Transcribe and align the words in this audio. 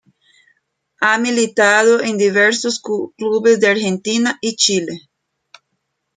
Ha 0.99 1.19
militado 1.19 2.01
en 2.01 2.17
diversos 2.17 2.81
clubes 2.81 3.59
de 3.59 3.67
Argentina 3.69 4.35
y 4.41 4.55
Chile. 4.55 5.07